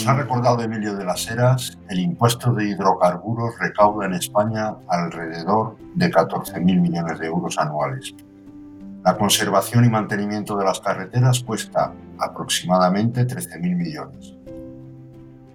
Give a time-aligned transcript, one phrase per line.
[0.00, 5.76] nos ha recordado Emilio de las Heras, el impuesto de hidrocarburos recauda en España alrededor
[5.94, 8.14] de 14.000 millones de euros anuales.
[9.04, 14.34] La conservación y mantenimiento de las carreteras cuesta aproximadamente 13.000 millones.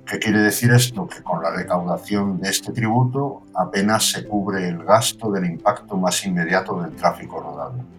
[0.06, 1.08] ¿Qué quiere decir esto?
[1.08, 6.24] Que con la recaudación de este tributo apenas se cubre el gasto del impacto más
[6.24, 7.96] inmediato del tráfico rodado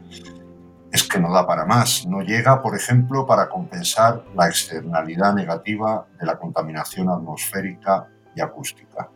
[0.96, 2.06] es que no da para más.
[2.06, 9.10] No llega, por ejemplo, para compensar la externalidad negativa de la contaminación atmosférica y acústica.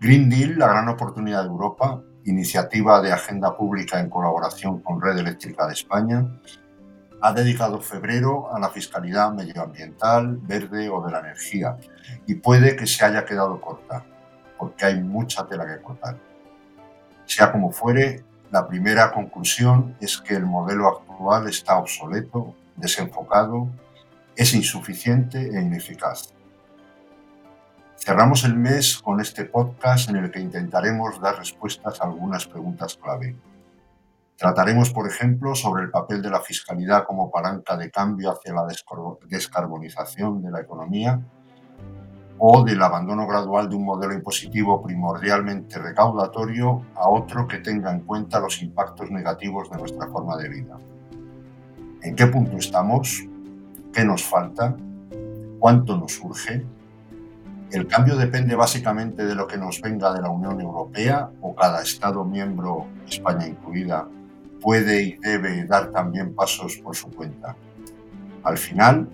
[0.00, 5.18] Green Deal, la gran oportunidad de Europa, iniciativa de agenda pública en colaboración con Red
[5.18, 6.26] Eléctrica de España,
[7.20, 11.76] ha dedicado febrero a la fiscalidad medioambiental, verde o de la energía
[12.26, 14.02] y puede que se haya quedado corta,
[14.56, 16.16] porque hay mucha tela que cortar.
[17.26, 23.68] Sea como fuere, la primera conclusión es que el modelo actual está obsoleto, desenfocado,
[24.34, 26.32] es insuficiente e ineficaz.
[27.96, 32.96] Cerramos el mes con este podcast en el que intentaremos dar respuestas a algunas preguntas
[32.96, 33.36] clave.
[34.36, 38.66] Trataremos, por ejemplo, sobre el papel de la fiscalidad como palanca de cambio hacia la
[39.26, 41.20] descarbonización de la economía
[42.38, 48.00] o del abandono gradual de un modelo impositivo primordialmente recaudatorio a otro que tenga en
[48.00, 50.78] cuenta los impactos negativos de nuestra forma de vida.
[52.02, 53.24] ¿En qué punto estamos?
[53.92, 54.76] ¿Qué nos falta?
[55.58, 56.64] ¿Cuánto nos urge?
[57.72, 61.82] ¿El cambio depende básicamente de lo que nos venga de la Unión Europea o cada
[61.82, 64.06] Estado miembro, España incluida,
[64.60, 67.56] puede y debe dar también pasos por su cuenta?
[68.44, 69.08] Al final,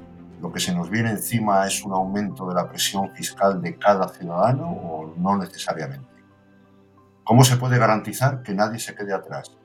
[0.44, 4.10] lo que se nos viene encima es un aumento de la presión fiscal de cada
[4.10, 6.06] ciudadano o no necesariamente.
[7.24, 9.56] ¿Cómo se puede garantizar que nadie se quede atrás?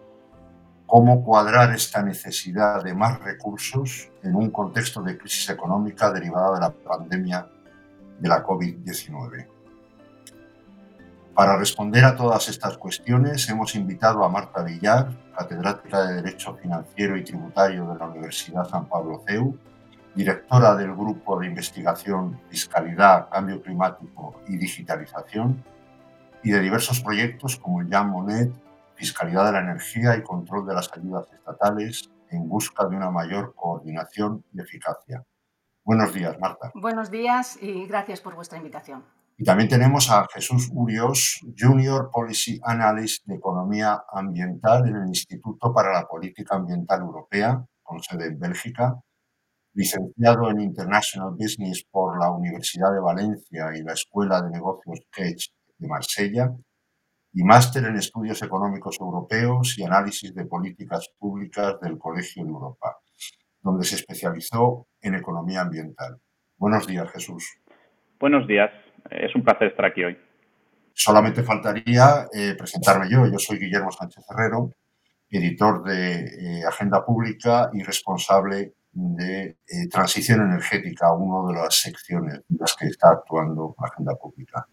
[0.86, 6.60] ¿Cómo cuadrar esta necesidad de más recursos en un contexto de crisis económica derivada de
[6.62, 7.46] la pandemia
[8.18, 9.48] de la COVID-19?
[11.36, 17.18] Para responder a todas estas cuestiones hemos invitado a Marta Villar, catedrática de Derecho Financiero
[17.18, 19.58] y Tributario de la Universidad San Pablo CEU,
[20.16, 25.64] directora del Grupo de Investigación Fiscalidad, Cambio Climático y Digitalización,
[26.44, 28.52] y de diversos proyectos como el Jean Monnet,
[28.96, 33.54] Fiscalidad de la Energía y Control de las Ayudas Estatales, en busca de una mayor
[33.56, 35.24] coordinación y eficacia.
[35.84, 36.72] Buenos días, Marta.
[36.76, 39.04] Buenos días y gracias por vuestra invitación.
[39.38, 45.74] Y también tenemos a Jesús Urios, Junior Policy Analyst de Economía Ambiental en el Instituto
[45.74, 49.00] para la Política Ambiental Europea, con sede en Bélgica,
[49.74, 55.50] licenciado en International Business por la Universidad de Valencia y la Escuela de Negocios Kedge
[55.78, 56.52] de Marsella,
[57.34, 62.98] y máster en Estudios Económicos Europeos y Análisis de Políticas Públicas del Colegio de Europa,
[63.62, 66.20] donde se especializó en Economía Ambiental.
[66.58, 67.60] Buenos días, Jesús.
[68.20, 68.72] Buenos días.
[69.12, 70.18] Es un placer estar aquí hoy.
[70.94, 73.26] Solamente faltaría eh, presentarme yo.
[73.28, 74.74] Yo soy Guillermo Sánchez Herrero,
[75.30, 82.42] editor de eh, Agenda Pública y responsable de eh, transición energética, una de las secciones
[82.50, 84.68] en las que está actuando la agenda pública.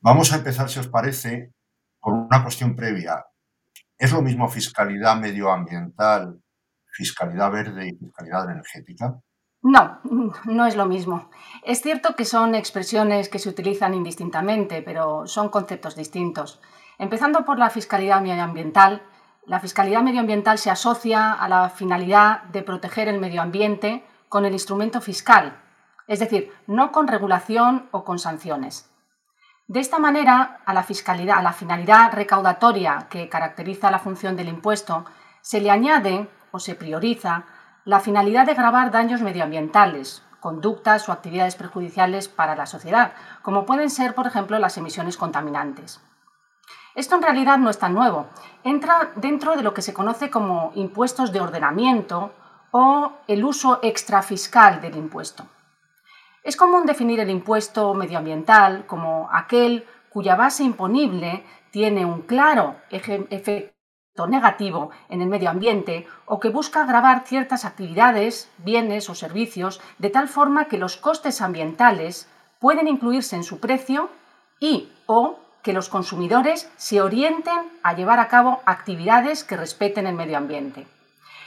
[0.00, 1.52] Vamos a empezar, si os parece,
[2.00, 3.24] con una cuestión previa.
[3.98, 6.40] ¿Es lo mismo fiscalidad medioambiental,
[6.86, 9.18] fiscalidad verde y fiscalidad energética?
[9.62, 10.00] No,
[10.44, 11.30] no es lo mismo.
[11.64, 16.60] Es cierto que son expresiones que se utilizan indistintamente, pero son conceptos distintos.
[16.98, 19.02] Empezando por la fiscalidad medioambiental,
[19.46, 24.52] la fiscalidad medioambiental se asocia a la finalidad de proteger el medio ambiente con el
[24.52, 25.56] instrumento fiscal,
[26.08, 28.90] es decir, no con regulación o con sanciones.
[29.68, 34.48] De esta manera, a la, fiscalidad, a la finalidad recaudatoria que caracteriza la función del
[34.48, 35.04] impuesto,
[35.42, 37.44] se le añade o se prioriza
[37.84, 43.90] la finalidad de grabar daños medioambientales, conductas o actividades perjudiciales para la sociedad, como pueden
[43.90, 46.00] ser, por ejemplo, las emisiones contaminantes.
[46.96, 48.26] Esto en realidad no es tan nuevo.
[48.64, 52.32] Entra dentro de lo que se conoce como impuestos de ordenamiento
[52.70, 55.44] o el uso extrafiscal del impuesto.
[56.42, 64.26] Es común definir el impuesto medioambiental como aquel cuya base imponible tiene un claro efecto
[64.26, 70.08] negativo en el medio ambiente o que busca grabar ciertas actividades, bienes o servicios de
[70.08, 72.26] tal forma que los costes ambientales
[72.58, 74.08] pueden incluirse en su precio
[74.60, 80.14] y o que los consumidores se orienten a llevar a cabo actividades que respeten el
[80.14, 80.86] medio ambiente.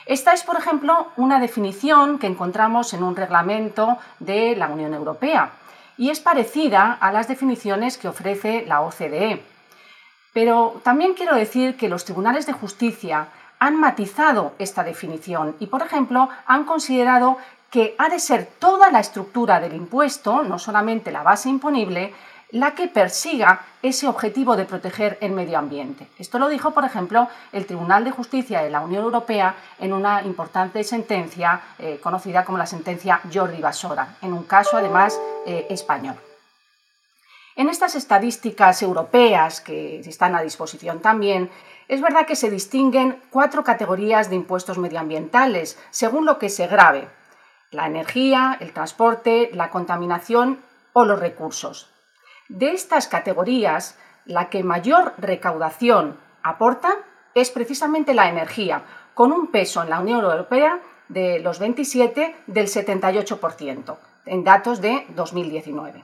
[0.06, 5.52] Esta es, por ejemplo, una definición que encontramos en un reglamento de la Unión Europea
[5.98, 9.42] y es parecida a las definiciones que ofrece la OCDE.
[10.34, 15.82] Pero también quiero decir que los tribunales de justicia han matizado esta definición y, por
[15.82, 17.38] ejemplo, han considerado
[17.72, 22.14] que ha de ser toda la estructura del impuesto, no solamente la base imponible,
[22.52, 26.08] la que persiga ese objetivo de proteger el medio ambiente.
[26.18, 30.24] Esto lo dijo, por ejemplo, el Tribunal de Justicia de la Unión Europea en una
[30.24, 36.16] importante sentencia eh, conocida como la sentencia Jordi Basora, en un caso además eh, español.
[37.56, 41.52] En estas estadísticas europeas que están a disposición también,
[41.88, 47.10] es verdad que se distinguen cuatro categorías de impuestos medioambientales según lo que se grave.
[47.72, 50.64] La energía, el transporte, la contaminación
[50.94, 51.90] o los recursos.
[52.50, 56.98] De estas categorías, la que mayor recaudación aporta
[57.36, 58.82] es precisamente la energía,
[59.14, 60.80] con un peso en la Unión Europea
[61.10, 66.04] de los 27 del 78%, en datos de 2019.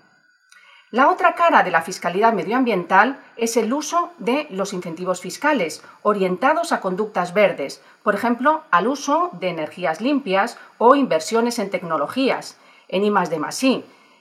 [0.91, 6.71] La otra cara de la fiscalidad medioambiental es el uso de los incentivos fiscales orientados
[6.71, 13.03] a conductas verdes, por ejemplo, al uso de energías limpias o inversiones en tecnologías, en
[13.03, 13.09] I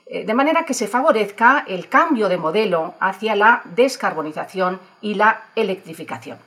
[0.05, 5.15] de eh, de manera que se favorezca el cambio de modelo hacia la descarbonización y
[5.15, 6.37] la electrificación.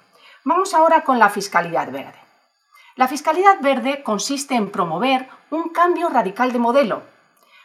[0.44, 2.18] Vamos ahora con la fiscalidad verde.
[2.96, 7.02] La fiscalidad verde consiste en promover un cambio radical de modelo.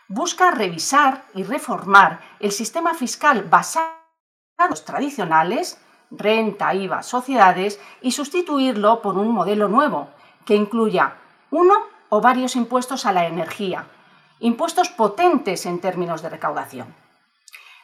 [0.08, 3.94] Busca revisar y reformar el sistema fiscal basado
[4.60, 5.80] en los tradicionales,
[6.12, 10.10] renta, IVA, sociedades, y sustituirlo por un modelo nuevo,
[10.46, 11.16] que incluya
[11.50, 11.74] uno
[12.10, 13.88] o varios impuestos a la energía,
[14.44, 16.94] impuestos potentes en términos de recaudación.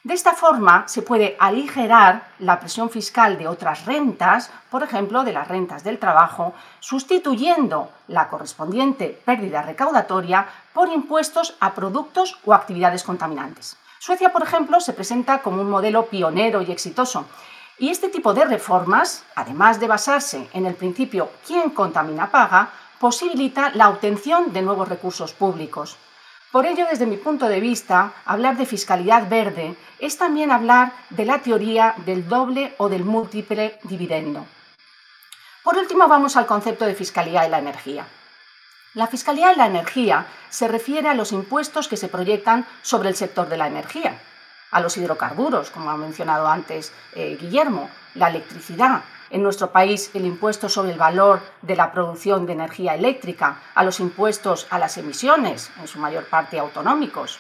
[0.04, 5.32] De esta forma se puede aligerar la presión fiscal de otras rentas, por ejemplo, de
[5.32, 13.04] las rentas del trabajo, sustituyendo la correspondiente pérdida recaudatoria por impuestos a productos o actividades
[13.04, 13.78] contaminantes.
[14.00, 17.26] Suecia, por ejemplo, se presenta como un modelo pionero y exitoso.
[17.78, 22.70] Y este tipo de reformas, además de basarse en el principio quien contamina paga,
[23.00, 25.98] posibilita la obtención de nuevos recursos públicos.
[26.52, 31.26] Por ello, desde mi punto de vista, hablar de fiscalidad verde es también hablar de
[31.26, 34.48] la teoría del doble o del múltiple dividendo.
[35.64, 38.08] Por último, vamos al concepto de fiscalidad de la energía.
[38.96, 43.16] La fiscalidad de la energía se refiere a los impuestos que se proyectan sobre el
[43.16, 44.20] sector de la energía,
[44.72, 50.26] a los hidrocarburos, como ha mencionado antes eh, Guillermo, la electricidad, en nuestro país el
[50.26, 54.98] impuesto sobre el valor de la producción de energía eléctrica, a los impuestos a las
[54.98, 57.40] emisiones, en su mayor parte autonómicos.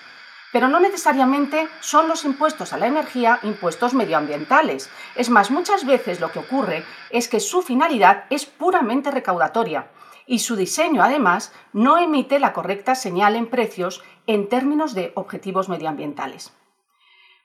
[0.52, 4.90] Pero no necesariamente son los impuestos a la energía impuestos medioambientales.
[5.16, 9.88] Es más, muchas veces lo que ocurre es que su finalidad es puramente recaudatoria
[10.26, 15.70] y su diseño, además, no emite la correcta señal en precios en términos de objetivos
[15.70, 16.54] medioambientales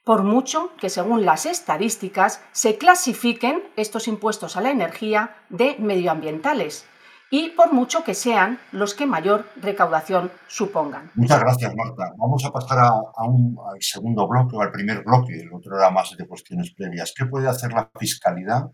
[0.04, 6.86] por mucho que según las estadísticas se clasifiquen estos impuestos a la energía de medioambientales
[7.30, 11.10] y por mucho que sean los que mayor recaudación supongan.
[11.14, 12.12] Muchas gracias, Marta.
[12.16, 15.90] Vamos a pasar a, un, al segundo bloque o al primer bloque, el otro era
[15.90, 17.12] más de cuestiones previas.
[17.16, 18.70] ¿Qué puede hacer la fiscalidad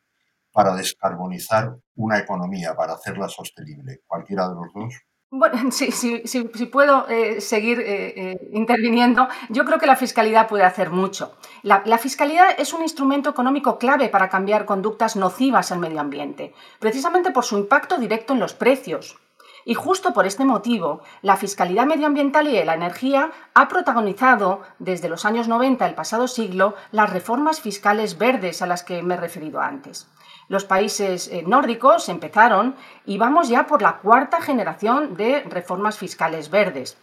[0.53, 4.00] para descarbonizar una economía, para hacerla sostenible?
[4.06, 4.94] ¿Cualquiera de los dos?
[5.32, 10.49] Bueno, sí, sí, sí, puedo eh, seguir eh, eh, interviniendo, yo creo que la fiscalidad
[10.49, 11.37] puede hacer mucho.
[11.62, 16.53] La, la, fiscalidad es un instrumento económico clave para cambiar conductas nocivas al medio ambiente,
[16.81, 19.19] precisamente por su impacto directo en los precios.
[19.64, 25.09] Y justo por este motivo, la fiscalidad medioambiental y de la energía ha protagonizado desde
[25.09, 29.19] los años 90 del pasado siglo las reformas fiscales verdes a las que me he
[29.19, 30.09] referido antes.
[30.50, 32.75] Los países eh, nórdicos empezaron
[33.07, 36.99] y vamos ya por la cuarta generación de reformas fiscales verdes.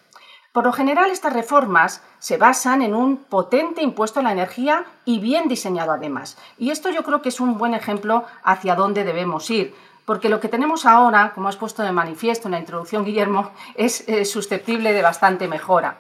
[0.52, 5.20] Por lo general, estas reformas se basan en un potente impuesto a la energía y
[5.20, 6.38] bien diseñado además.
[6.58, 9.74] Y esto yo creo que es un buen ejemplo hacia dónde debemos ir
[10.04, 14.08] porque lo que tenemos ahora, como has puesto de manifiesto en la introducción, Guillermo, es
[14.10, 16.00] eh, susceptible de bastante mejora.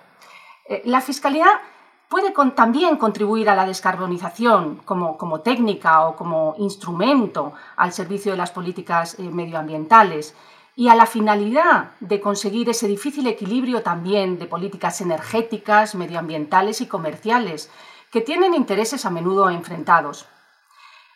[0.66, 1.62] Eh, la fiscalidad
[2.10, 8.52] puede también contribuir a la descarbonización como, técnica o como instrumento al servicio de las
[8.52, 10.36] políticas eh, medioambientales
[10.76, 16.86] y a la finalidad de conseguir ese difícil equilibrio también de políticas energéticas, medioambientales y
[16.86, 17.72] comerciales,
[18.12, 20.28] que tienen intereses a menudo enfrentados.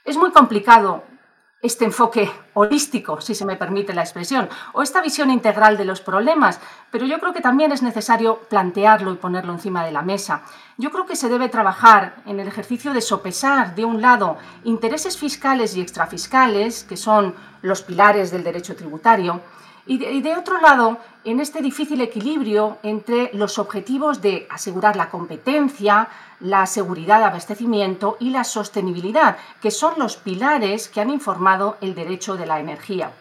[0.03, 1.03] Es muy complicado
[1.61, 6.01] este enfoque holístico, si se me permite la expresión, o esta visión integral de los
[6.01, 10.41] problemas, pero yo creo que también es necesario plantearlo y ponerlo encima de la mesa.
[10.77, 15.17] Yo creo que se debe trabajar en el ejercicio de sopesar, de un lado, intereses
[15.17, 19.41] fiscales y extrafiscales, que son los pilares del derecho tributario,
[19.85, 26.07] y de, otro lado, en este difícil equilibrio entre los objetivos de asegurar la competencia,
[26.39, 31.95] la seguridad de abastecimiento y la sostenibilidad, que son los pilares que han informado el
[31.95, 33.11] derecho de la energía.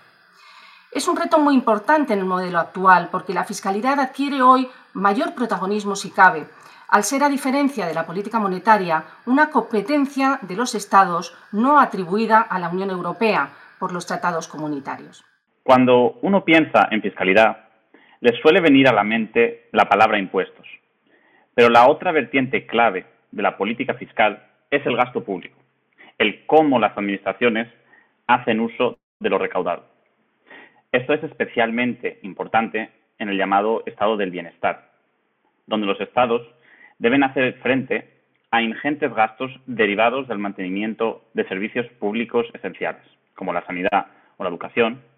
[0.91, 5.35] Es un reto muy importante en el modelo actual porque la fiscalidad adquiere hoy mayor
[5.35, 6.49] protagonismo si cabe,
[6.89, 12.41] al ser, a diferencia de la política monetaria, una competencia de los Estados no atribuida
[12.41, 15.25] a la Unión Europea por los tratados comunitarios.
[15.71, 17.69] Cuando uno piensa en fiscalidad,
[18.19, 20.67] le suele venir a la mente la palabra impuestos.
[21.55, 25.57] Pero la otra vertiente clave de la política fiscal es el gasto público,
[26.19, 27.69] el cómo las administraciones
[28.27, 29.85] hacen uso de lo recaudado.
[30.91, 34.91] Esto es especialmente importante en el llamado estado del bienestar,
[35.69, 36.43] donde los estados
[36.99, 38.11] deben hacer frente
[38.51, 43.05] a ingentes gastos derivados del mantenimiento de servicios públicos esenciales,
[43.37, 45.09] como la sanidad o la educación,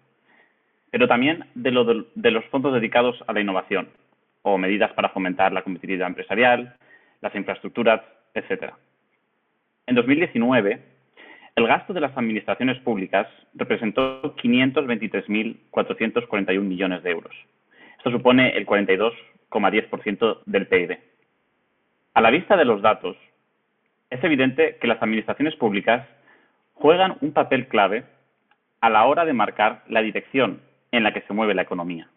[0.93, 3.89] pero también de, los fondos dedicados a la innovación
[4.43, 6.75] o medidas para fomentar la competitividad empresarial,
[7.19, 8.01] las infraestructuras,
[8.35, 8.73] etc.
[9.87, 10.79] En 2019,
[11.55, 17.33] el gasto de las administraciones públicas representó 523.441 millones de euros.
[17.97, 20.99] Esto supone el 42,10% del PIB.
[22.13, 23.17] A la vista de los datos,
[24.11, 26.07] es evidente que las administraciones públicas
[26.75, 28.03] juegan un papel clave
[28.79, 30.61] a la hora de marcar la dirección
[30.93, 32.07] en la que se mueve la economía,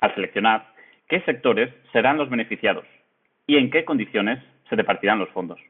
[0.00, 0.66] al seleccionar
[1.08, 2.84] qué sectores serán los beneficiados
[3.46, 5.60] y en qué condiciones se repartirán los fondos.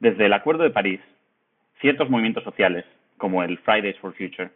[0.00, 1.00] Desde el Acuerdo de París,
[1.80, 2.86] ciertos movimientos sociales,
[3.18, 4.50] como el Fridays for Future,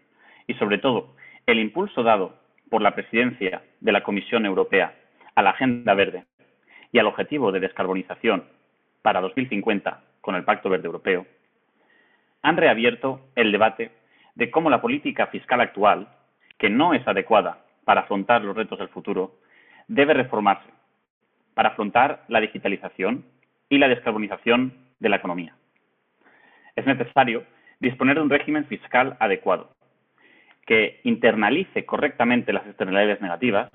[0.47, 1.15] y sobre todo
[1.47, 2.39] el impulso dado
[2.71, 4.95] por la presidencia de la Comisión Europea
[5.35, 6.25] a la Agenda Verde
[6.91, 8.45] y al objetivo de descarbonización
[9.03, 11.27] para 2050 con el Pacto Verde Europeo,
[12.43, 13.91] han reabierto el debate
[14.35, 16.09] de cómo la política fiscal actual,
[16.61, 19.39] que no es adecuada para afrontar los retos del futuro,
[19.89, 20.69] debe reformarse
[21.55, 23.25] para afrontar la digitalización
[23.69, 25.57] y la descarbonización de la economía.
[26.77, 27.45] Es necesario
[27.81, 29.71] disponer de un régimen fiscal adecuado,
[30.67, 33.71] que internalice correctamente las externalidades negativas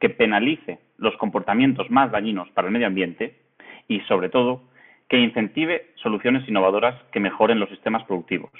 [0.00, 3.36] que penalice los comportamientos más dañinos para el medio ambiente
[3.88, 4.62] y, sobre todo,
[5.08, 8.50] que incentive soluciones innovadoras que mejoren los sistemas productivos,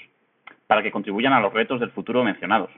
[0.66, 2.70] para que contribuyan a los retos del futuro mencionados.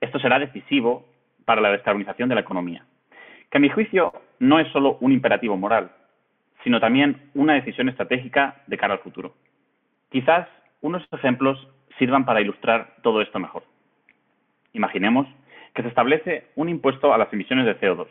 [0.00, 1.06] Esto será decisivo
[1.44, 2.84] para la descarbonización de la economía,
[3.50, 5.90] que a mi juicio no es solo un imperativo moral,
[6.64, 9.34] sino también una decisión estratégica de cara al futuro.
[10.10, 10.48] Quizás
[10.80, 13.62] unos ejemplos sirvan para ilustrar todo esto mejor.
[14.72, 15.26] Imaginemos
[15.74, 18.08] que se establece un impuesto a las emisiones de CO2,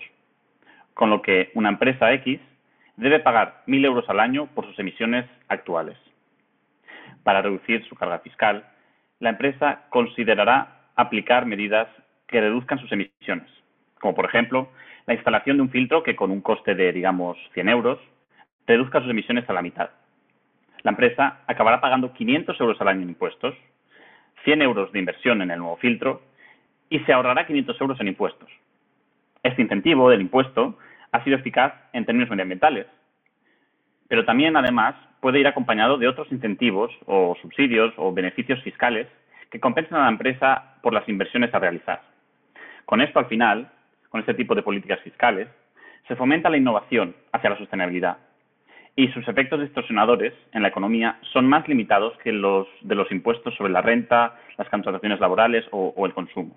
[0.93, 2.39] con lo que una empresa X
[2.95, 5.97] debe pagar 1.000 euros al año por sus emisiones actuales.
[7.23, 8.65] Para reducir su carga fiscal,
[9.19, 11.87] la empresa considerará aplicar medidas
[12.27, 13.49] que reduzcan sus emisiones,
[13.99, 14.69] como por ejemplo
[15.05, 17.99] la instalación de un filtro que con un coste de, digamos, 100 euros,
[18.65, 19.89] reduzca sus emisiones a la mitad.
[20.81, 23.55] La empresa acabará pagando 500 euros al año en impuestos,
[24.43, 26.21] 100 euros de inversión en el nuevo filtro
[26.89, 28.49] y se ahorrará 500 euros en impuestos.
[29.43, 30.77] Este incentivo del impuesto
[31.11, 32.87] ha sido eficaz en términos medioambientales,
[34.07, 39.07] pero también, además, puede ir acompañado de otros incentivos o subsidios o beneficios fiscales
[39.49, 42.03] que compensan a la empresa por las inversiones a realizar.
[42.85, 43.71] Con esto, al final,
[44.09, 45.47] con este tipo de políticas fiscales,
[46.07, 48.17] se fomenta la innovación hacia la sostenibilidad
[48.95, 53.55] y sus efectos distorsionadores en la economía son más limitados que los de los impuestos
[53.55, 56.55] sobre la renta, las contrataciones laborales o el consumo.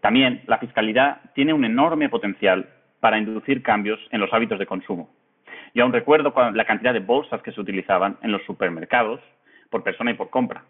[0.00, 2.68] También la fiscalidad tiene un enorme potencial
[3.00, 5.10] para inducir cambios en los hábitos de consumo.
[5.74, 9.18] Yo aún recuerdo la cantidad de bolsas que se utilizaban en los supermercados
[9.68, 10.62] por persona y por compra.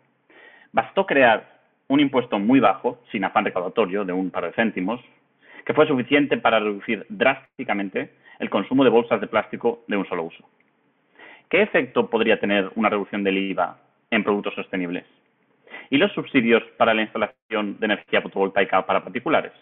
[0.73, 1.54] Bastó crear
[1.89, 5.01] un impuesto muy bajo, sin afán recaudatorio, de un par de céntimos,
[5.65, 10.25] que fue suficiente para reducir drásticamente el consumo de bolsas de plástico de un solo
[10.25, 10.45] uso.
[11.49, 13.79] ¿Qué efecto podría tener una reducción del IVA
[14.11, 15.05] en productos sostenibles?
[15.91, 19.53] y los subsidios para la instalación de energía fotovoltaica para particulares.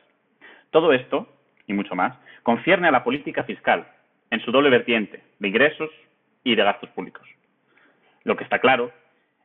[0.71, 1.29] Todo esto,
[1.67, 3.87] y mucho más, concierne a la política fiscal
[4.31, 5.91] en su doble vertiente de ingresos
[6.45, 7.29] y de gastos públicos.
[8.25, 8.93] Lo que está claro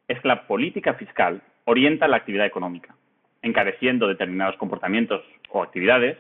[0.08, 2.96] es que la política fiscal orienta la actividad económica,
[3.42, 5.22] encareciendo determinados comportamientos
[5.52, 6.18] o actividades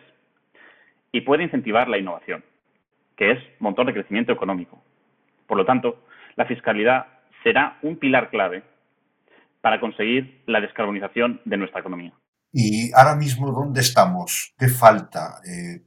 [1.13, 2.43] y puede incentivar la innovación,
[3.15, 4.83] que es motor de crecimiento económico.
[5.47, 6.03] Por lo tanto,
[6.35, 7.07] la fiscalidad
[7.43, 8.63] será un pilar clave
[9.61, 12.11] para conseguir la descarbonización de nuestra economía.
[12.51, 14.53] ¿Y ahora mismo dónde estamos?
[14.59, 15.39] ¿Qué falta?
[15.49, 15.81] Eh,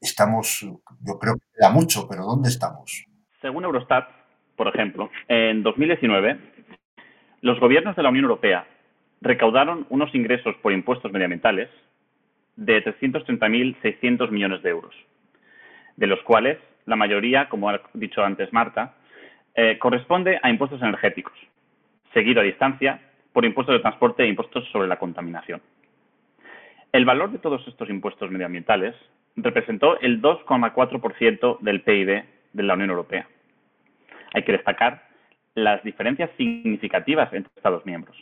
[0.00, 3.06] estamos, yo creo que queda mucho, pero ¿dónde estamos?
[3.40, 4.08] Según Eurostat,
[4.56, 6.55] por ejemplo, en 2019,
[7.42, 8.66] los gobiernos de la Unión Europea
[9.20, 11.68] recaudaron unos ingresos por impuestos medioambientales
[12.56, 14.94] de 330.600 millones de euros,
[15.96, 18.94] de los cuales la mayoría, como ha dicho antes Marta,
[19.54, 21.34] eh, corresponde a impuestos energéticos,
[22.12, 23.00] seguido a distancia
[23.32, 25.60] por impuestos de transporte e impuestos sobre la contaminación.
[26.92, 28.94] El valor de todos estos impuestos medioambientales
[29.36, 33.28] representó el 2,4% del PIB de la Unión Europea.
[34.32, 35.06] Hay que destacar
[35.56, 38.16] las diferencias significativas entre Estados miembros.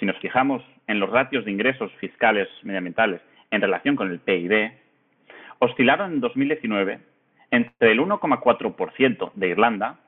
[0.00, 3.20] Si nos fijamos en los ratios de ingresos fiscales medioambientales
[3.50, 4.72] en relación con el PIB,
[5.58, 6.98] oscilaron en 2019
[7.50, 9.98] entre el 1,4% de Irlanda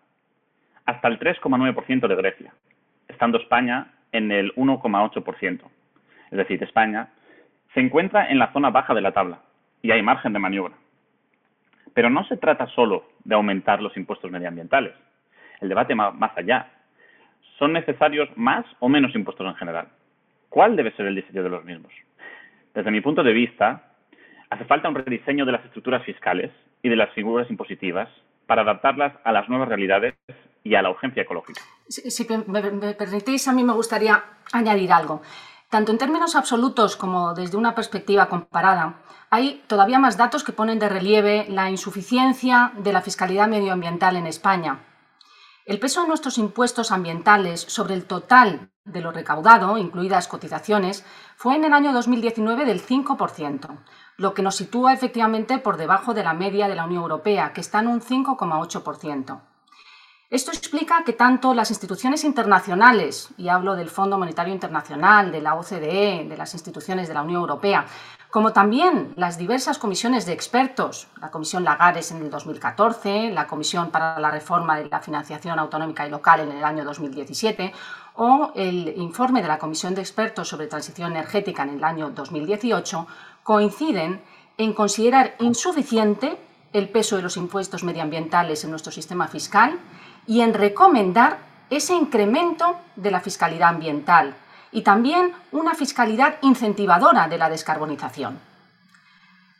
[0.86, 2.54] hasta el 3,9% de Grecia,
[3.06, 5.60] estando España en el 1,8%.
[6.30, 7.10] Es decir, España
[7.74, 9.42] se encuentra en la zona baja de la tabla
[9.82, 10.74] y hay margen de maniobra.
[11.92, 14.94] Pero no se trata solo de aumentar los impuestos medioambientales.
[15.64, 16.68] El debate más allá.
[17.58, 19.88] ¿Son necesarios más o menos impuestos en general?
[20.50, 21.90] ¿Cuál debe ser el diseño de los mismos?
[22.74, 23.94] Desde mi punto de vista,
[24.50, 26.50] hace falta un rediseño de las estructuras fiscales
[26.82, 28.10] y de las figuras impositivas
[28.46, 30.14] para adaptarlas a las nuevas realidades
[30.62, 31.62] y a la urgencia ecológica.
[31.88, 35.22] Si, me permitís, a mí me gustaría añadir algo.
[35.70, 38.96] Tanto en términos absolutos como desde una perspectiva comparada,
[39.30, 44.26] hay todavía más datos que ponen de relieve la insuficiencia de la fiscalidad medioambiental en
[44.26, 44.80] España.
[45.64, 51.06] El peso de nuestros impuestos ambientales sobre el total de lo recaudado, incluidas cotizaciones,
[51.36, 53.78] fue en el año 2019 del 5%,
[54.18, 57.62] lo que nos sitúa efectivamente por debajo de la media de la Unión Europea, que
[57.62, 59.40] está en un 5,8%.
[60.28, 65.54] Esto explica que tanto las instituciones internacionales, y hablo del Fondo Monetario Internacional, de la
[65.54, 67.86] OCDE, de las instituciones de la Unión Europea,
[68.34, 73.92] como también las diversas comisiones de expertos, la Comisión Lagares en el 2014, la Comisión
[73.92, 77.72] para la Reforma de la Financiación Autonómica y Local en el año 2017
[78.16, 83.06] o el informe de la Comisión de Expertos sobre Transición Energética en el año 2018,
[83.44, 84.20] coinciden
[84.58, 86.36] en considerar insuficiente
[86.72, 89.78] el peso de los impuestos medioambientales en nuestro sistema fiscal
[90.26, 91.38] y en recomendar
[91.70, 94.34] ese incremento de la fiscalidad ambiental
[94.74, 98.38] y también una fiscalidad incentivadora de la descarbonización.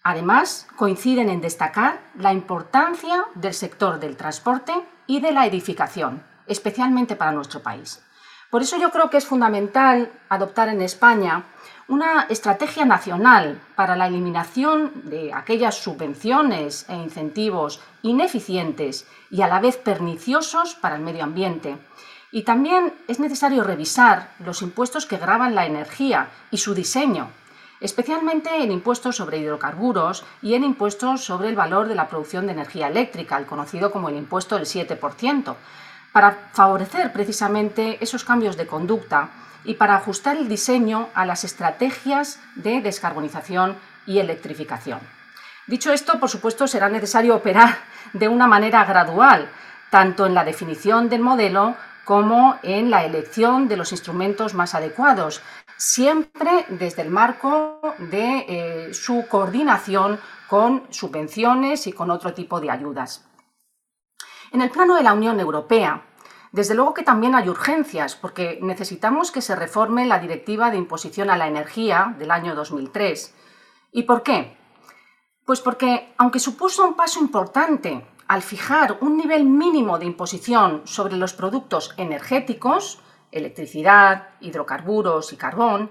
[0.03, 4.75] Además, coinciden en destacar la importancia del sector del transporte
[5.07, 8.03] y de la edificación, especialmente para nuestro país.
[8.51, 11.45] Por eso yo creo que es fundamental adoptar en España
[11.87, 19.61] una estrategia nacional para la eliminación de aquellas subvenciones e incentivos ineficientes y a la
[19.61, 21.79] vez perniciosos para el medio ambiente,
[22.35, 27.31] y también es necesario revisar los impuestos que graban la energía y su diseño,
[27.81, 32.53] especialmente en impuestos sobre hidrocarburos y en impuestos sobre el valor de la producción de
[32.53, 35.55] energía eléctrica, el conocido como el impuesto del 7%,
[36.11, 39.29] para favorecer precisamente esos cambios de conducta
[39.63, 44.99] y para ajustar el diseño a las estrategias de descarbonización y electrificación.
[45.69, 47.79] Dicho esto, por supuesto, será necesario operar
[48.13, 49.49] de una manera gradual,
[49.89, 55.43] tanto en la definición del modelo como en la elección de los instrumentos más adecuados,
[55.77, 62.71] siempre desde el marco de eh, su coordinación con subvenciones y con otro tipo de
[62.71, 63.27] ayudas.
[64.53, 66.05] En el plano de la Unión Europea,
[66.53, 71.29] desde luego que también hay urgencias, porque necesitamos que se reforme la Directiva de Imposición
[71.31, 73.35] a la Energía del año 2003.
[73.91, 74.57] ¿Y por qué?
[75.45, 81.17] Pues porque, aunque supuso un paso importante al fijar un nivel mínimo de imposición sobre
[81.17, 83.01] los productos energéticos,
[83.33, 85.91] electricidad, hidrocarburos y carbón,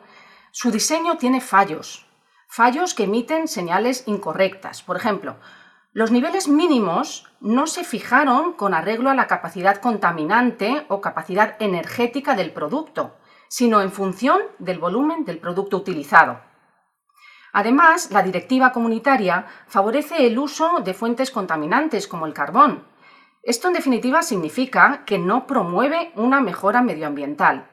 [0.52, 2.06] su diseño tiene fallos,
[2.48, 4.82] fallos que emiten señales incorrectas.
[4.82, 5.38] Por ejemplo,
[5.94, 12.36] los niveles mínimos no se fijaron con arreglo a la capacidad contaminante o capacidad energética
[12.36, 13.16] del producto,
[13.48, 16.42] sino en función del volumen del producto utilizado.
[17.54, 22.88] Además, la directiva comunitaria favorece el uso de fuentes contaminantes como el carbón.
[23.44, 27.70] Esto en definitiva significa que no promueve una mejora medioambiental.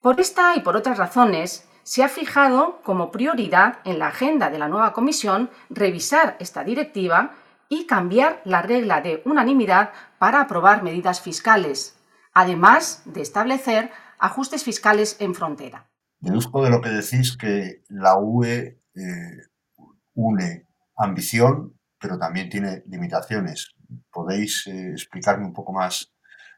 [0.00, 4.58] Por esta y por otras razones, se ha fijado como prioridad en la agenda de
[4.58, 7.32] la nueva Comisión revisar esta directiva
[7.68, 11.98] y cambiar la regla de unanimidad para aprobar medidas fiscales,
[12.32, 15.88] además de establecer ajustes fiscales en frontera.
[16.20, 19.48] Deduzco de lo que decís que la UE eh,
[20.14, 23.74] une ambición, pero también tiene limitaciones.
[24.10, 26.12] ¿Podéis eh, explicarme un poco más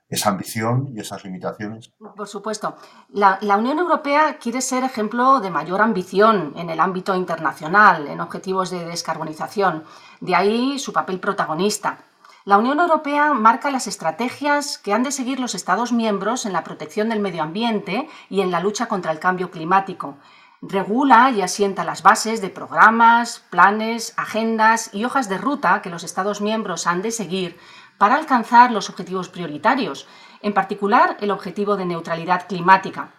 [0.08, 1.92] esa ambición y esas limitaciones?
[1.98, 2.76] Por supuesto.
[3.10, 8.20] La, la, Unión Europea quiere ser ejemplo de mayor ambición en el ámbito internacional, en
[8.20, 9.84] objetivos de descarbonización.
[10.20, 11.98] De ahí su papel protagonista.
[12.46, 16.64] La Unión Europea marca las estrategias que han de seguir los Estados miembros en la
[16.64, 20.16] protección del medio ambiente y en la lucha contra el cambio climático.
[20.62, 26.02] Regula y asienta las bases de programas, planes, agendas y hojas de ruta que los
[26.02, 27.58] Estados miembros han de seguir
[27.98, 30.08] para alcanzar los objetivos prioritarios
[30.40, 33.10] en particular el objetivo de neutralidad climática.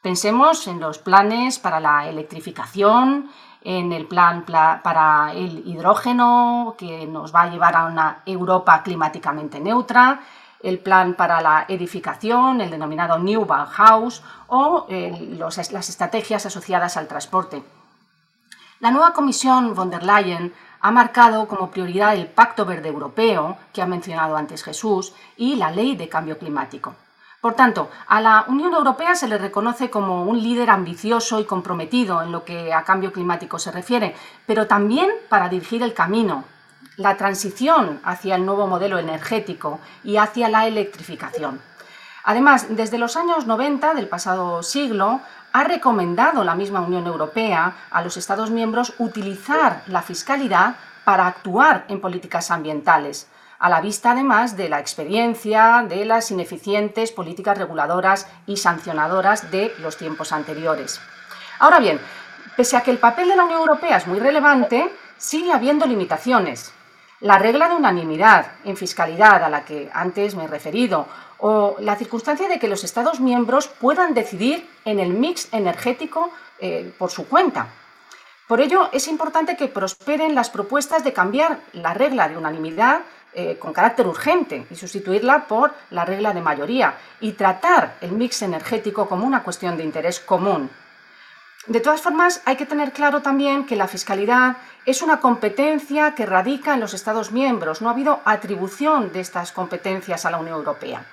[0.00, 3.30] Pensemos en los planes para la electrificación,
[3.64, 9.58] en el plan para el hidrógeno, que nos va a llevar a una Europa climáticamente
[9.58, 10.20] neutra,
[10.62, 17.64] el plan para la edificación, el denominado New Bauhaus, o las estrategias asociadas al transporte.
[18.80, 23.80] La nueva Comisión von der Leyen ha marcado como prioridad el Pacto Verde Europeo, que
[23.80, 26.94] ha mencionado antes Jesús, y la Ley de Cambio Climático.
[27.44, 32.22] Por tanto, a la Unión Europea se le reconoce como un líder ambicioso y comprometido
[32.22, 36.44] en lo que a cambio climático se refiere, pero también para dirigir el camino,
[36.96, 41.60] la transición hacia el nuevo modelo energético y hacia la electrificación.
[42.24, 45.20] Además, desde los años 90 del pasado siglo,
[45.52, 51.84] ha recomendado la misma Unión Europea a los Estados miembros utilizar la fiscalidad para actuar
[51.88, 53.28] en políticas ambientales,
[53.58, 59.72] a la vista además de la experiencia de las ineficientes políticas reguladoras y sancionadoras de
[59.78, 61.00] los tiempos anteriores.
[61.58, 62.00] Ahora bien,
[62.56, 66.72] pese a que el papel de la Unión Europea es muy relevante, sigue habiendo limitaciones.
[67.20, 71.06] La regla de unanimidad en fiscalidad a la que antes me he referido,
[71.38, 76.92] o la circunstancia de que los Estados miembros puedan decidir en el mix energético eh,
[76.98, 77.68] por su cuenta.
[78.46, 83.00] Por ello, es importante que prosperen las propuestas de cambiar la regla de unanimidad
[83.34, 88.42] eh, con carácter urgente y sustituirla por la regla de mayoría y tratar el mix
[88.42, 90.70] energético como una cuestión de interés común.
[91.66, 96.26] De todas formas, hay que tener claro también que la fiscalidad es una competencia que
[96.26, 97.80] radica en los Estados miembros.
[97.80, 101.06] No ha habido atribución de estas competencias a la Unión Europea.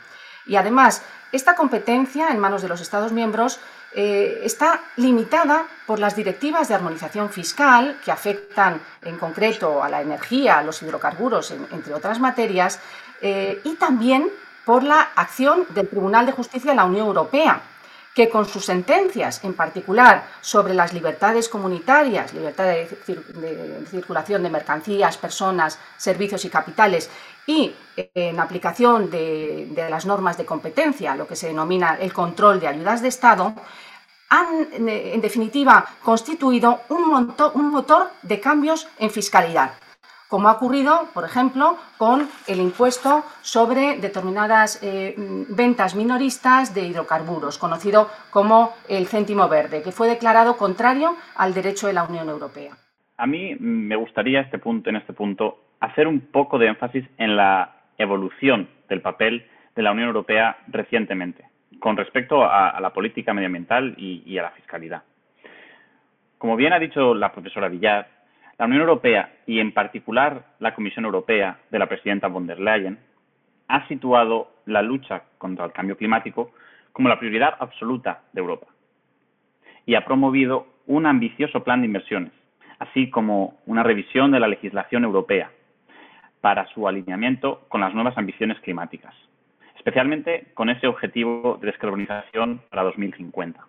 [0.46, 3.60] Y además, esta competencia en manos de los Estados miembros
[3.94, 10.02] eh, está limitada por las directivas de armonización fiscal que afectan en concreto a la
[10.02, 12.80] energía, a los hidrocarburos, entre otras materias,
[13.22, 14.30] eh, y también
[14.66, 17.62] por la acción del Tribunal de Justicia de la Unión Europea,
[18.14, 25.18] que con sus sentencias, en particular sobre las libertades comunitarias, libertad de, circulación de mercancías,
[25.18, 27.10] personas, servicios y capitales,
[27.52, 32.60] y eh, en aplicación de, las normas de competencia, lo que se denomina el control
[32.60, 33.54] de ayudas de Estado,
[34.30, 37.10] han, en definitiva, constituido un,
[37.70, 39.72] motor de cambios en fiscalidad
[40.30, 45.14] como ha ocurrido, por ejemplo, con el impuesto sobre determinadas eh,
[45.50, 51.88] ventas minoristas de hidrocarburos, conocido como el céntimo verde, que fue declarado contrario al derecho
[51.88, 52.78] de la Unión Europea.
[53.18, 57.76] A mí me gustaría este en este punto hacer un poco de énfasis en la
[57.98, 61.46] evolución del papel de la Unión Europea recientemente
[61.80, 65.02] con respecto a, la política medioambiental y, y a la fiscalidad.
[66.38, 68.08] Como bien ha dicho la profesora Villar,
[68.60, 73.00] la Unión Europea y en particular la Comisión Europea de la presidenta von der Leyen
[73.68, 76.52] ha situado la lucha contra el cambio climático
[76.92, 78.68] como la prioridad absoluta de Europa
[79.88, 82.34] y ha promovido un ambicioso plan de inversiones,
[82.78, 85.50] así como una revisión de la legislación europea
[86.42, 89.14] para su alineamiento con las nuevas ambiciones climáticas,
[89.78, 93.60] especialmente con ese objetivo de descarbonización para 2050.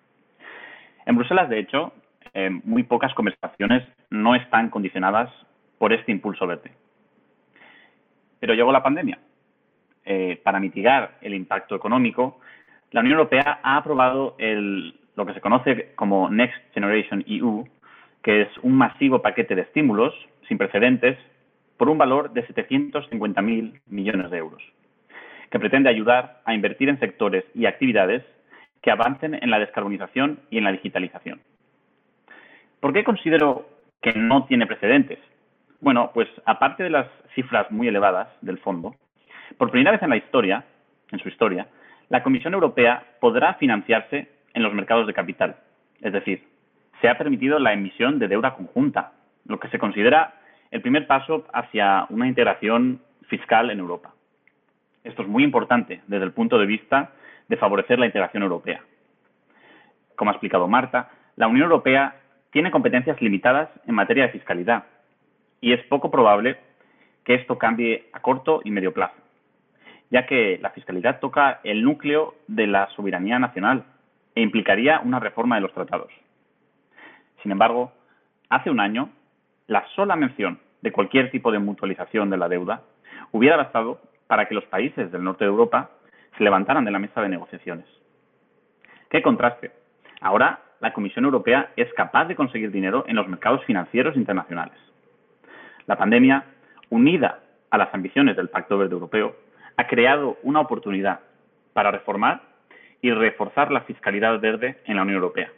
[1.06, 1.92] En Bruselas, de hecho,
[2.34, 5.30] eh, muy pocas conversaciones no están condicionadas
[5.78, 6.72] por este impulso verde.
[8.40, 9.18] Pero llegó la pandemia.
[10.04, 12.40] Eh, para mitigar el impacto económico,
[12.90, 17.64] la Unión Europea ha aprobado lo que se conoce como Next Generation EU,
[18.22, 20.14] que es un masivo paquete de estímulos
[20.48, 21.18] sin precedentes
[21.82, 24.62] por un valor de 750.000 millones de euros,
[25.50, 28.22] que pretende ayudar a invertir en sectores y actividades
[28.80, 31.40] que avancen en la descarbonización y en la digitalización.
[32.78, 33.66] ¿Por qué considero
[34.00, 35.18] que no tiene precedentes?
[35.80, 38.94] Bueno, pues aparte de las cifras muy elevadas del fondo,
[39.58, 40.64] por primera vez en la historia,
[41.10, 41.66] en su historia,
[42.10, 45.56] la Comisión Europea podrá financiarse en los mercados de capital.
[46.00, 46.46] Es decir,
[47.00, 49.14] se ha permitido la emisión de deuda conjunta,
[49.46, 50.34] lo que se considera
[50.72, 54.12] el primer paso hacia una integración fiscal en Europa.
[55.04, 57.12] Esto es muy importante desde el punto de vista
[57.48, 58.80] de favorecer la integración europea.
[60.16, 62.16] Como ha explicado Marta, la Unión Europea
[62.50, 64.84] tiene competencias limitadas en materia de fiscalidad
[65.60, 66.58] y es poco probable
[67.24, 69.14] que esto cambie a corto y medio plazo,
[70.10, 73.84] ya que la fiscalidad toca el núcleo de la soberanía nacional
[74.34, 76.10] e implicaría una reforma de los tratados.
[77.42, 77.92] Sin embargo,
[78.48, 79.10] hace un año,
[79.66, 82.82] la sola mención de cualquier tipo de mutualización de la deuda
[83.30, 85.90] hubiera bastado para que los países del norte de Europa
[86.36, 87.86] se levantaran de la mesa de negociaciones.
[89.10, 89.72] ¡Qué contraste!
[90.20, 94.76] Ahora la Comisión Europea es capaz de conseguir dinero en los mercados financieros internacionales.
[95.86, 96.44] La pandemia,
[96.90, 99.36] unida a las ambiciones del Pacto Verde Europeo,
[99.76, 101.20] ha creado una oportunidad
[101.72, 102.42] para reformar
[103.00, 105.50] y reforzar la fiscalidad verde en la Unión Europea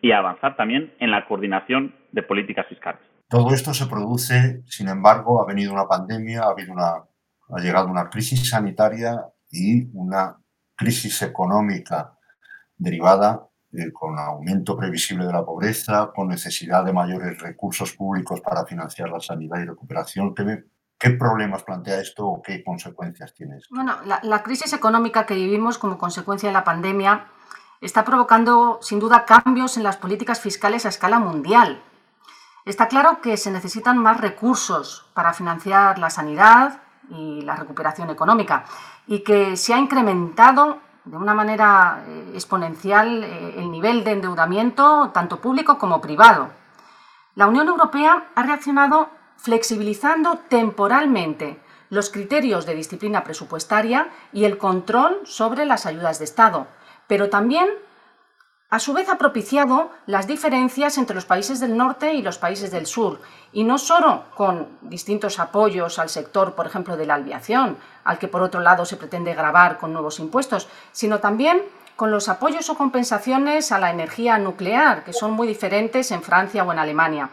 [0.00, 3.00] y avanzar también en la coordinación de políticas fiscales.
[3.28, 7.88] Todo esto se produce, sin embargo, ha venido una pandemia, ha, habido una, ha llegado
[7.88, 10.36] una crisis sanitaria y una
[10.76, 12.16] crisis económica
[12.76, 18.64] derivada eh, con aumento previsible de la pobreza, con necesidad de mayores recursos públicos para
[18.64, 20.32] financiar la sanidad y recuperación.
[20.98, 23.74] ¿Qué, problemas plantea esto o qué consecuencias tiene esto?
[23.74, 27.26] Bueno, la, la crisis económica que vivimos como consecuencia de la pandemia
[27.80, 31.82] está provocando sin duda cambios en las políticas fiscales a escala mundial.
[32.66, 38.64] Está claro que se necesitan más recursos para financiar la sanidad y la recuperación económica
[39.06, 45.12] y que se ha incrementado de una manera eh, exponencial eh, el nivel de endeudamiento
[45.14, 46.50] tanto público como privado.
[47.36, 55.20] La Unión Europea ha reaccionado flexibilizando temporalmente los criterios de disciplina presupuestaria y el control
[55.22, 56.66] sobre las ayudas de Estado,
[57.06, 57.68] pero también
[58.68, 62.72] a su vez ha propiciado las diferencias entre los países del norte y los países
[62.72, 63.20] del sur,
[63.52, 68.28] y no solo con distintos apoyos al sector, por ejemplo, de la aviación, al que
[68.28, 71.62] por otro lado se pretende grabar con nuevos impuestos, sino también
[71.94, 76.64] con los apoyos o compensaciones a la energía nuclear, que son muy diferentes en Francia
[76.64, 77.30] o en Alemania.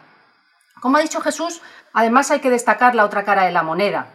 [0.81, 1.61] Como ha dicho Jesús,
[1.93, 4.07] además hay que destacar la otra cara de la moneda,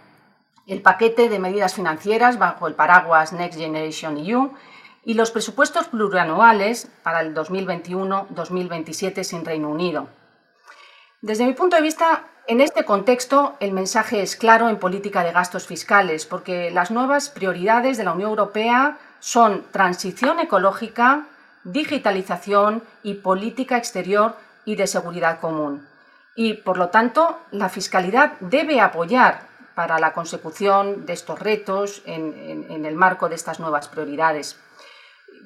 [0.69, 4.53] el paquete de medidas financieras bajo el paraguas Next Generation EU,
[5.09, 10.07] y los presupuestos plurianuales para el 2021-2027 sin Reino Unido.
[11.23, 15.33] Desde mi punto de vista, en este contexto, el mensaje es claro en política de
[15.33, 21.25] gastos fiscales, porque las nuevas prioridades de la Unión Europea son transición ecológica,
[21.65, 25.89] digitalización y política exterior y de seguridad común.
[26.37, 32.67] Y, por lo tanto, la fiscalidad debe apoyar para la consecución de estos retos en,
[32.69, 34.61] en el marco de estas nuevas prioridades.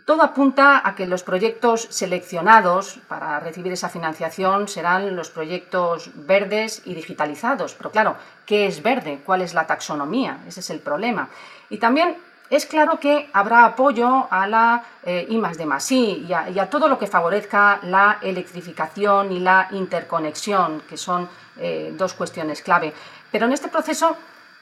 [0.05, 6.83] Todo apunta a que los proyectos seleccionados para recibir esa financiación serán los proyectos verdes
[6.85, 7.75] y digitalizados.
[7.75, 9.21] Pero claro, ¿qué es verde?
[9.25, 10.41] ¿Cuál es la taxonomía?
[10.49, 11.29] Ese es el problema.
[11.71, 12.17] Y también
[12.51, 16.99] es claro que habrá apoyo a la eh, I de a, y a, todo lo
[16.99, 22.93] que favorezca la electrificación y la interconexión, que son eh, dos cuestiones clave.
[23.31, 24.17] Pero en este proceso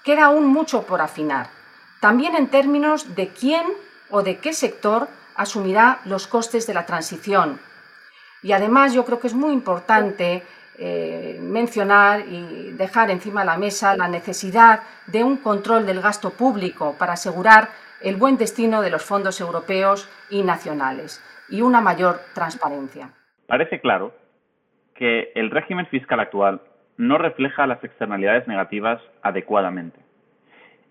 [0.05, 1.49] queda aún mucho por afinar.
[1.99, 3.65] También en términos de quién
[4.11, 5.09] o de qué sector
[5.41, 7.59] asumirá los costes de la transición.
[8.43, 10.43] Y además yo creo que es muy importante
[10.79, 16.31] eh, mencionar y dejar encima de la mesa la necesidad de un control del gasto
[16.31, 17.71] público para asegurar
[18.03, 23.11] el buen destino de los fondos europeos y nacionales y una mayor transparencia.
[23.47, 24.13] Parece claro
[24.95, 26.61] que el régimen fiscal actual
[26.99, 29.99] no refleja las externalidades negativas adecuadamente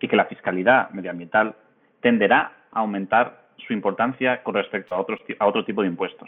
[0.02, 1.56] y que la fiscalidad medioambiental
[2.02, 3.39] tenderá a aumentar
[3.70, 6.28] su importancia con respecto a, otros, a otro tipo de impuestos.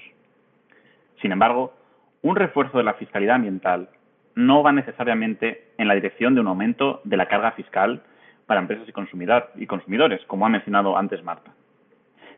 [1.22, 1.74] Sin embargo,
[2.22, 3.90] un refuerzo de la fiscalidad ambiental
[4.36, 8.04] no va necesariamente en la dirección de un aumento de la carga fiscal
[8.46, 8.92] para empresas y,
[9.64, 11.52] y consumidores, como ha mencionado antes Marta.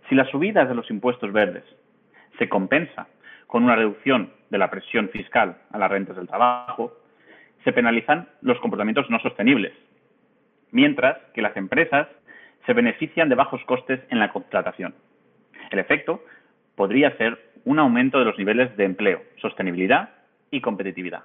[0.08, 1.66] Si las subidas de los impuestos verdes
[2.40, 3.08] se compensa
[3.46, 6.94] con una reducción de la presión fiscal a las rentas del trabajo,
[7.66, 9.74] se penalizan los comportamientos no sostenibles,
[10.72, 12.08] mientras que las empresas
[12.66, 14.96] se benefician de bajos costes en la contratación.
[15.72, 16.24] El efecto
[16.76, 20.10] podría ser un aumento de los niveles de empleo, sostenibilidad
[20.52, 21.24] y competitividad.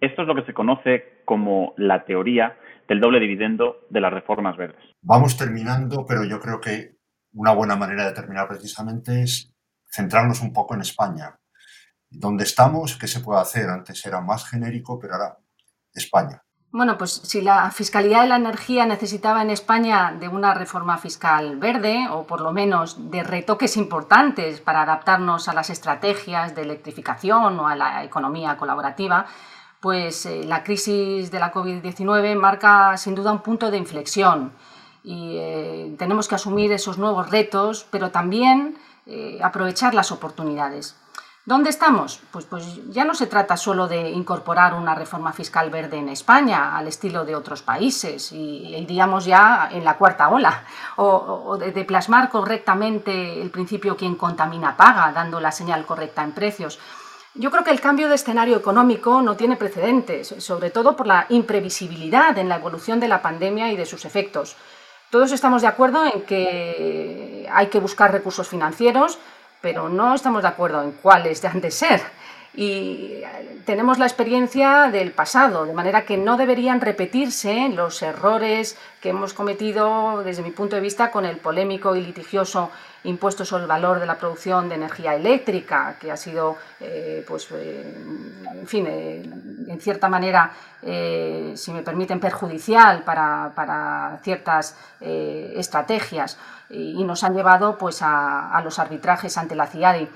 [0.00, 2.56] Esto es lo que se conoce como la teoría
[2.88, 4.82] del doble dividendo de las reformas verdes.
[5.02, 6.96] Vamos terminando, pero yo creo que
[7.32, 9.52] una buena manera de terminar precisamente es
[9.90, 11.38] centrarnos un poco en España.
[12.10, 12.96] ¿Dónde estamos?
[12.96, 13.68] ¿Qué se puede hacer?
[13.68, 15.36] Antes era más genérico, pero ahora
[15.92, 16.42] España.
[16.70, 21.56] Bueno, pues si la Fiscalidad de la Energía necesitaba en España de una reforma fiscal
[21.56, 27.58] verde o por lo menos de retoques importantes para adaptarnos a las estrategias de electrificación
[27.58, 29.24] o a la economía colaborativa,
[29.80, 34.52] pues eh, la crisis de la COVID-19 marca sin duda un punto de inflexión
[35.02, 38.76] y eh, tenemos que asumir esos nuevos retos, pero también
[39.06, 40.96] eh, aprovechar las oportunidades.
[41.48, 42.20] ¿Dónde estamos?
[42.30, 46.76] Pues, pues ya no se trata solo de incorporar una reforma fiscal verde en España
[46.76, 50.64] al estilo de otros países y iríamos ya en la cuarta ola
[50.96, 56.78] o, de, plasmar correctamente el principio quien contamina paga, dando la señal correcta en precios.
[57.32, 61.24] Yo creo que el cambio de escenario económico no tiene precedentes, sobre todo por la
[61.30, 64.54] imprevisibilidad en la evolución de la pandemia y de sus efectos.
[65.10, 69.18] Todos estamos de acuerdo en que hay que buscar recursos financieros,
[69.60, 72.00] pero no estamos de acuerdo en cuáles han de ser
[72.60, 73.22] y
[73.66, 79.32] tenemos la experiencia del pasado, de manera que no deberían repetirse los errores que hemos
[79.32, 82.72] cometido desde mi punto de vista con el polémico y litigioso
[83.04, 87.46] impuesto sobre el valor de la producción de energía eléctrica, que ha sido, eh, pues,
[87.52, 87.94] eh,
[88.54, 89.22] en fin, eh,
[89.68, 90.50] en cierta manera,
[90.82, 96.38] si me permiten, perjudicial para, ciertas estrategias
[96.70, 100.08] y, nos han llevado pues, a, a los arbitrajes ante la CIADI.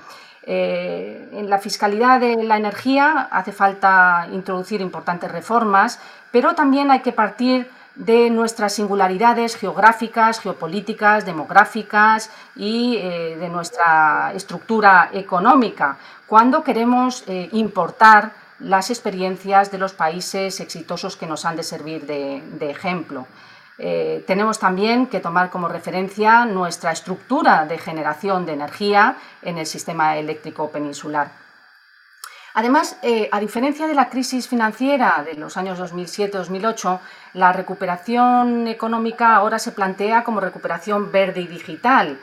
[0.45, 5.99] Eh, en la fiscalidad de la energía hace falta introducir importantes reformas,
[6.31, 14.33] pero también hay que partir de nuestras singularidades geográficas, geopolíticas, demográficas y eh, de nuestra
[14.33, 21.55] estructura económica cuando queremos eh, importar las experiencias de los países exitosos que nos han
[21.55, 23.27] de servir de ejemplo.
[23.77, 29.65] Eh, tenemos también que tomar como referencia nuestra estructura de generación de energía en el
[29.65, 31.31] sistema eléctrico peninsular.
[32.55, 36.99] Además, eh, a diferencia de la crisis financiera de los años 2007-2008,
[37.33, 42.19] la recuperación económica ahora se plantea como recuperación verde y digital.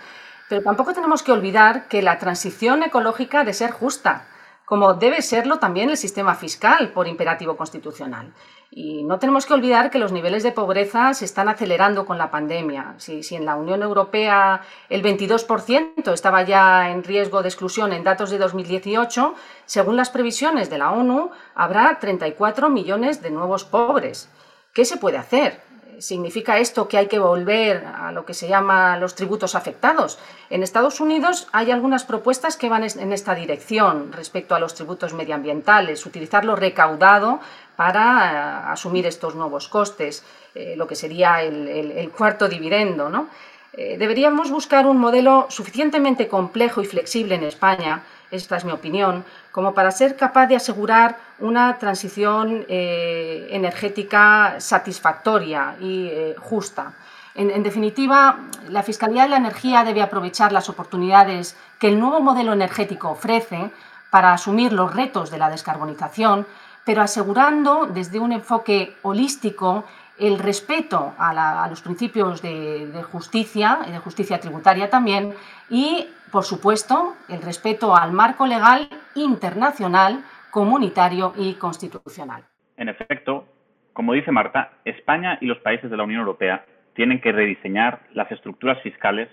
[0.48, 4.26] Pero tampoco tenemos que olvidar que la transición ecológica ha de ser justa,
[4.64, 8.32] como debe serlo también el sistema fiscal por imperativo constitucional.
[8.72, 12.30] Y no tenemos que olvidar que los niveles de pobreza se están acelerando con la
[12.30, 12.94] pandemia.
[12.98, 18.30] Si, en la Unión Europea el 22% estaba ya en riesgo de exclusión en datos
[18.30, 19.34] de 2018,
[19.66, 24.30] según las previsiones de la ONU, habrá 34 millones de nuevos pobres.
[24.72, 25.69] ¿Qué se puede hacer?
[26.00, 30.18] ¿Significa esto que hay que volver a lo que se llama los tributos afectados?
[30.48, 35.12] En Estados Unidos hay algunas propuestas que van en esta dirección respecto a los tributos
[35.12, 37.40] medioambientales, utilizar lo recaudado
[37.76, 43.10] para eh, asumir estos nuevos costes, eh, lo que sería el, cuarto dividendo.
[43.10, 43.28] ¿no?
[43.72, 49.24] Eh, deberíamos buscar un modelo suficientemente complejo y flexible en España, esta es mi opinión,
[49.52, 56.92] como para ser capaz de asegurar una transición eh, energética satisfactoria y eh, justa.
[57.36, 62.52] En, definitiva, la Fiscalía de la Energía debe aprovechar las oportunidades que el nuevo modelo
[62.52, 63.70] energético ofrece
[64.10, 66.44] para asumir los retos de la descarbonización,
[66.84, 69.84] pero asegurando desde un enfoque holístico
[70.20, 75.32] el respeto a, los principios de, de, justicia y de justicia tributaria también
[75.70, 82.44] y, por supuesto, el respeto al marco legal internacional, comunitario y constitucional.
[82.76, 83.46] En efecto,
[83.94, 88.30] como dice Marta, España y los países de la Unión Europea tienen que rediseñar las
[88.30, 89.28] estructuras fiscales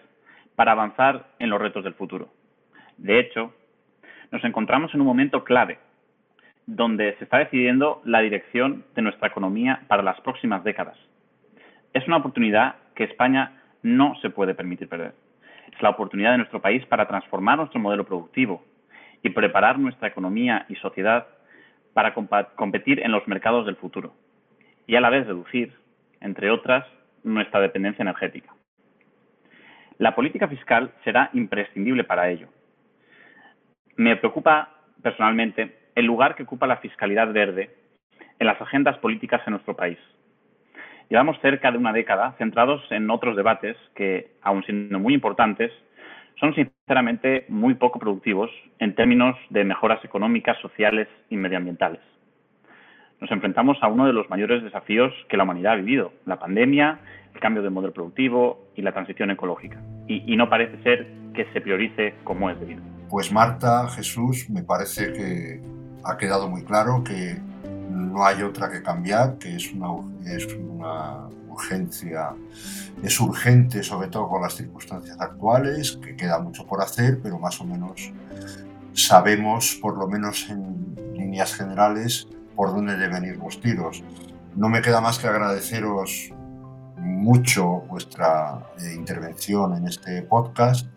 [0.55, 2.29] para avanzar en los retos del futuro.
[2.97, 3.53] De hecho,
[4.31, 5.79] nos encontramos en un momento clave
[6.67, 10.97] donde se está decidiendo la dirección de nuestra economía para las próximas décadas.
[11.93, 15.13] Es una oportunidad que España no se puede permitir perder.
[15.73, 18.63] Es la oportunidad de nuestro país para transformar nuestro modelo productivo
[19.23, 21.27] y preparar nuestra economía y sociedad
[21.93, 24.13] para competir en los mercados del futuro
[24.85, 25.73] y a la vez reducir,
[26.19, 26.85] entre otras,
[27.23, 28.53] nuestra dependencia energética.
[29.97, 32.49] La política fiscal será imprescindible para ello.
[33.95, 34.69] Me preocupa
[35.01, 37.71] personalmente el lugar que ocupa la fiscalidad verde
[38.37, 39.97] en las agendas políticas en nuestro país.
[41.09, 45.71] Llevamos cerca de una década centrados en otros debates que, aun siendo muy importantes,
[46.39, 52.01] son sinceramente muy poco productivos en términos de mejoras económicas, sociales y medioambientales.
[53.19, 56.99] Nos enfrentamos a uno de los mayores desafíos que la humanidad ha vivido, la pandemia,
[57.33, 59.81] el cambio de modelo productivo y la transición ecológica.
[60.07, 62.83] Y, y no parece ser que se priorice como es debido.
[63.09, 67.41] Pues Marta, Jesús, me parece que ha quedado muy claro que
[67.89, 69.87] no hay otra que cambiar, que es una,
[70.25, 72.33] es una urgencia,
[73.03, 77.59] es urgente sobre todo con las circunstancias actuales, que queda mucho por hacer, pero más
[77.61, 78.11] o menos
[78.93, 84.03] sabemos, por lo menos en líneas generales, por dónde deben ir los tiros.
[84.55, 86.33] No me queda más que agradeceros
[86.97, 90.87] mucho vuestra eh, intervención en este podcast.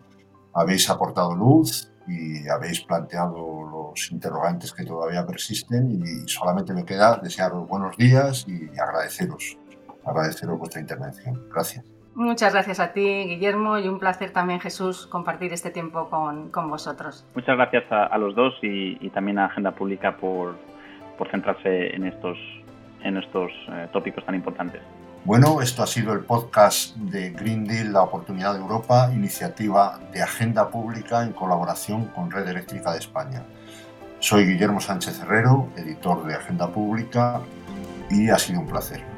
[0.53, 7.17] Habéis aportado luz, y habéis planteado los interrogantes que todavía persisten y solamente me queda
[7.17, 9.57] desearos buenos días y agradeceros,
[10.05, 11.41] agradeceros vuestra intervención.
[11.49, 11.85] Gracias.
[12.13, 16.69] Muchas gracias a ti, Guillermo, y un placer también, Jesús, compartir este tiempo con, con
[16.69, 17.25] vosotros.
[17.33, 20.57] Muchas gracias a, los dos y, también a Agenda Pública por,
[21.17, 22.37] por centrarse en estos,
[23.03, 24.81] en estos eh, tópicos tan importantes.
[25.23, 30.23] Bueno, esto ha sido el podcast de Green Deal, la oportunidad de Europa, iniciativa de
[30.23, 33.43] agenda pública en colaboración con Red Eléctrica de España.
[34.19, 37.39] Soy Guillermo Sánchez Herrero, editor de Agenda Pública,
[38.09, 39.10] y ha sido un placer.